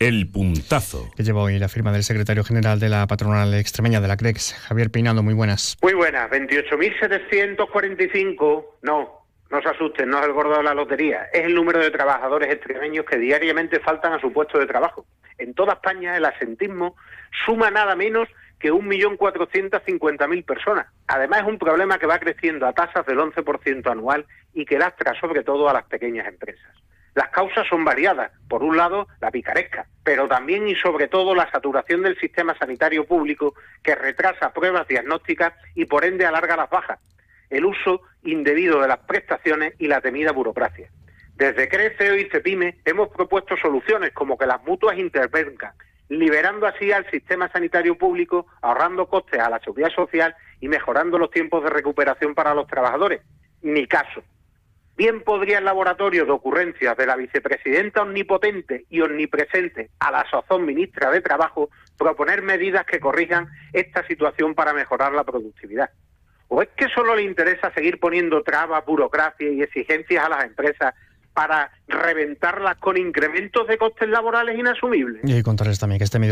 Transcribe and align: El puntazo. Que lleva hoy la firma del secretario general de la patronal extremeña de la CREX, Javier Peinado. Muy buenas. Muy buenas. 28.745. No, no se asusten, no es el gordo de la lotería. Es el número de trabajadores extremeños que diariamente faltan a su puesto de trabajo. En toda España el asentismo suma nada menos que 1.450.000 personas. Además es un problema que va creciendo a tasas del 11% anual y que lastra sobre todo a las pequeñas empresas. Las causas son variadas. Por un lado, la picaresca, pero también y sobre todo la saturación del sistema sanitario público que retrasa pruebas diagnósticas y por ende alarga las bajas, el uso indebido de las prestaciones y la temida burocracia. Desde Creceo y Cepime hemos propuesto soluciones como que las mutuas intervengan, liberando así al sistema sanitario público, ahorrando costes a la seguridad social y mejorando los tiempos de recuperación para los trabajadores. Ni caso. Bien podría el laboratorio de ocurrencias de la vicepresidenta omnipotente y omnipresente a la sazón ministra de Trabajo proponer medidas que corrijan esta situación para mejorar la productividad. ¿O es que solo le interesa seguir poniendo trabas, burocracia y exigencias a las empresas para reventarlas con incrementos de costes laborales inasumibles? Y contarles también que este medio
El 0.00 0.28
puntazo. 0.32 1.08
Que 1.14 1.22
lleva 1.22 1.42
hoy 1.42 1.58
la 1.58 1.68
firma 1.68 1.92
del 1.92 2.02
secretario 2.04 2.42
general 2.42 2.80
de 2.80 2.88
la 2.88 3.06
patronal 3.06 3.52
extremeña 3.52 4.00
de 4.00 4.08
la 4.08 4.16
CREX, 4.16 4.54
Javier 4.54 4.90
Peinado. 4.90 5.22
Muy 5.22 5.34
buenas. 5.34 5.76
Muy 5.82 5.92
buenas. 5.92 6.30
28.745. 6.30 8.64
No, 8.80 9.26
no 9.50 9.60
se 9.60 9.68
asusten, 9.68 10.08
no 10.08 10.20
es 10.20 10.24
el 10.24 10.32
gordo 10.32 10.56
de 10.56 10.62
la 10.62 10.72
lotería. 10.72 11.24
Es 11.34 11.44
el 11.44 11.54
número 11.54 11.80
de 11.80 11.90
trabajadores 11.90 12.50
extremeños 12.50 13.04
que 13.04 13.18
diariamente 13.18 13.78
faltan 13.80 14.14
a 14.14 14.20
su 14.22 14.32
puesto 14.32 14.58
de 14.58 14.64
trabajo. 14.64 15.04
En 15.36 15.52
toda 15.52 15.74
España 15.74 16.16
el 16.16 16.24
asentismo 16.24 16.96
suma 17.44 17.70
nada 17.70 17.94
menos 17.94 18.26
que 18.58 18.72
1.450.000 18.72 20.44
personas. 20.46 20.86
Además 21.08 21.40
es 21.40 21.46
un 21.46 21.58
problema 21.58 21.98
que 21.98 22.06
va 22.06 22.18
creciendo 22.18 22.66
a 22.66 22.72
tasas 22.72 23.04
del 23.04 23.18
11% 23.18 23.86
anual 23.90 24.24
y 24.54 24.64
que 24.64 24.78
lastra 24.78 25.12
sobre 25.20 25.42
todo 25.42 25.68
a 25.68 25.74
las 25.74 25.84
pequeñas 25.84 26.26
empresas. 26.26 26.74
Las 27.14 27.30
causas 27.30 27.66
son 27.68 27.84
variadas. 27.84 28.30
Por 28.48 28.62
un 28.62 28.76
lado, 28.76 29.08
la 29.20 29.30
picaresca, 29.30 29.86
pero 30.04 30.28
también 30.28 30.68
y 30.68 30.74
sobre 30.74 31.08
todo 31.08 31.34
la 31.34 31.50
saturación 31.50 32.02
del 32.02 32.18
sistema 32.18 32.56
sanitario 32.56 33.04
público 33.04 33.54
que 33.82 33.94
retrasa 33.94 34.52
pruebas 34.52 34.86
diagnósticas 34.86 35.52
y 35.74 35.86
por 35.86 36.04
ende 36.04 36.26
alarga 36.26 36.56
las 36.56 36.70
bajas, 36.70 36.98
el 37.48 37.64
uso 37.64 38.02
indebido 38.22 38.80
de 38.80 38.88
las 38.88 38.98
prestaciones 38.98 39.74
y 39.78 39.88
la 39.88 40.00
temida 40.00 40.32
burocracia. 40.32 40.88
Desde 41.34 41.68
Creceo 41.68 42.16
y 42.16 42.28
Cepime 42.28 42.76
hemos 42.84 43.08
propuesto 43.08 43.56
soluciones 43.56 44.12
como 44.12 44.36
que 44.36 44.46
las 44.46 44.62
mutuas 44.62 44.98
intervengan, 44.98 45.72
liberando 46.10 46.66
así 46.66 46.92
al 46.92 47.10
sistema 47.10 47.48
sanitario 47.48 47.96
público, 47.96 48.46
ahorrando 48.60 49.08
costes 49.08 49.40
a 49.40 49.48
la 49.48 49.58
seguridad 49.60 49.90
social 49.90 50.34
y 50.60 50.68
mejorando 50.68 51.18
los 51.18 51.30
tiempos 51.30 51.64
de 51.64 51.70
recuperación 51.70 52.34
para 52.34 52.54
los 52.54 52.66
trabajadores. 52.66 53.22
Ni 53.62 53.86
caso. 53.86 54.22
Bien 55.00 55.22
podría 55.22 55.56
el 55.56 55.64
laboratorio 55.64 56.26
de 56.26 56.30
ocurrencias 56.30 56.94
de 56.94 57.06
la 57.06 57.16
vicepresidenta 57.16 58.02
omnipotente 58.02 58.84
y 58.90 59.00
omnipresente 59.00 59.88
a 59.98 60.10
la 60.10 60.30
sazón 60.30 60.66
ministra 60.66 61.10
de 61.10 61.22
Trabajo 61.22 61.70
proponer 61.96 62.42
medidas 62.42 62.84
que 62.84 63.00
corrijan 63.00 63.48
esta 63.72 64.06
situación 64.06 64.54
para 64.54 64.74
mejorar 64.74 65.14
la 65.14 65.24
productividad. 65.24 65.88
¿O 66.48 66.60
es 66.60 66.68
que 66.76 66.86
solo 66.90 67.16
le 67.16 67.22
interesa 67.22 67.72
seguir 67.72 67.98
poniendo 67.98 68.42
trabas, 68.42 68.84
burocracia 68.84 69.50
y 69.50 69.62
exigencias 69.62 70.22
a 70.22 70.28
las 70.28 70.44
empresas 70.44 70.92
para 71.32 71.70
reventarlas 71.88 72.76
con 72.76 72.98
incrementos 72.98 73.66
de 73.68 73.78
costes 73.78 74.06
laborales 74.06 74.58
inasumibles? 74.58 75.22
Y 75.24 75.42
contarles 75.42 75.78
también 75.78 75.96
que 75.96 76.04
este 76.04 76.18
medio 76.18 76.28